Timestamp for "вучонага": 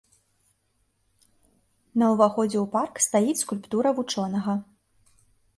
4.01-4.53